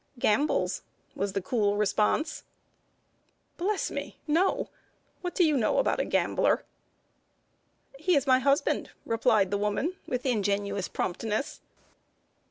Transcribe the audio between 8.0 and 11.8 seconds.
is my husband," replied the woman, with ingenuous promptness.